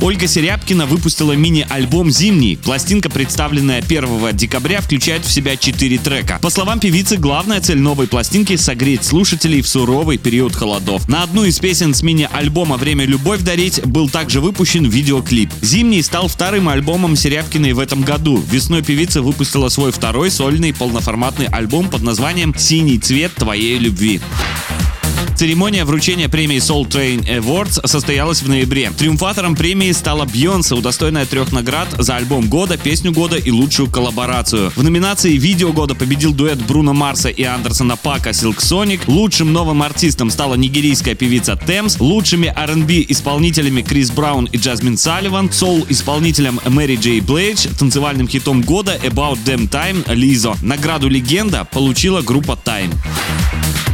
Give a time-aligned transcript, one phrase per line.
[0.00, 2.56] Ольга Серябкина выпустила мини-альбом «Зимний».
[2.56, 6.38] Пластинка, представленная 1 декабря, включает в себя 4 трека.
[6.42, 11.08] По словам певицы, главная цель новой пластинки— согреть слушателей в суровый период холодов.
[11.08, 15.50] На одну из песен с мини-альбома «Время любовь дарить» был также выпущен видеоклип.
[15.62, 18.42] «Зимний» стал вторым альбомом Серябкиной в этом году.
[18.50, 24.20] Весной певица выпустила свой второй сольный полноформатный альбом под названием «Синий цвет твоей любви».
[25.36, 28.90] Церемония вручения премии Soul Train Awards состоялась в ноябре.
[28.96, 34.70] Триумфатором премии стала Бьонсе, удостоенная трех наград за альбом года, песню года и лучшую коллаборацию.
[34.76, 39.00] В номинации «Видео года» победил дуэт Бруно Марса и Андерсона Пака Silk Sonic.
[39.06, 41.98] Лучшим новым артистом стала нигерийская певица Темс.
[41.98, 45.50] Лучшими R&B исполнителями Крис Браун и Джазмин Салливан.
[45.50, 47.66] Соул исполнителем Мэри Джей Блейдж.
[47.78, 50.54] Танцевальным хитом года About Them Time Лизо.
[50.62, 52.92] Награду «Легенда» получила группа Time.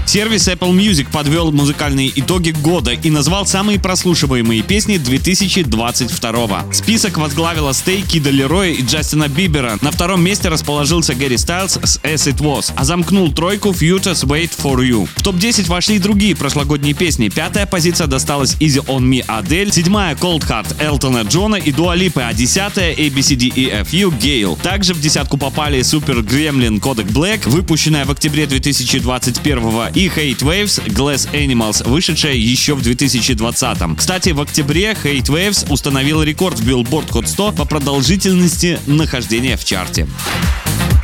[0.09, 6.73] Сервис Apple Music подвел музыкальные итоги года и назвал самые прослушиваемые песни 2022.
[6.73, 9.77] Список возглавила Стей, Кида Лероя и Джастина Бибера.
[9.83, 14.53] На втором месте расположился Гэри Стайлз с As It Was, а замкнул тройку Futures Wait
[14.57, 15.07] For You.
[15.15, 17.29] В топ-10 вошли и другие прошлогодние песни.
[17.29, 22.23] Пятая позиция досталась Easy On Me Адель, седьмая Cold Heart Элтона Джона и Дуа Липы,
[22.23, 24.57] а десятая ABCDEFU Гейл.
[24.63, 30.81] Также в десятку попали Super Gremlin Kodak Black, выпущенная в октябре 2021 и Hate Waves
[30.87, 33.97] Glass Animals, вышедшая еще в 2020.
[33.97, 39.65] Кстати, в октябре Hate Waves установил рекорд в Billboard Hot 100 по продолжительности нахождения в
[39.65, 40.07] чарте.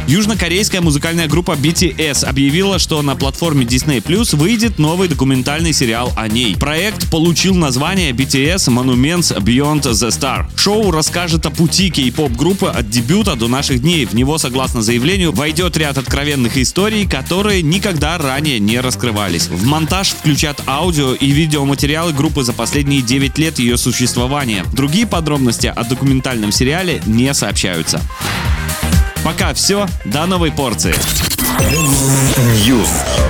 [0.06, 6.28] Южнокорейская музыкальная группа BTS объявила, что на платформе Disney Plus выйдет новый документальный сериал о
[6.28, 6.54] ней.
[6.56, 10.44] Проект получил название BTS Monuments Beyond the Star.
[10.58, 14.04] Шоу расскажет о пути кей-поп группы от дебюта до наших дней.
[14.04, 19.48] В него, согласно заявлению, войдет ряд откровенных историй, которые никогда ранее не раскрывались.
[19.48, 24.66] В монтаж включат аудио и видеоматериалы группы за последние 9 лет ее существования.
[24.74, 28.02] Другие подробности о документальном сериале не сообщаются.
[29.24, 30.94] Пока все, до новой порции.
[32.66, 33.23] News.